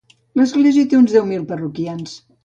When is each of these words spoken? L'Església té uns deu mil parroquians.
L'Església 0.39 0.85
té 0.93 0.97
uns 0.99 1.13
deu 1.15 1.27
mil 1.33 1.43
parroquians. 1.51 2.17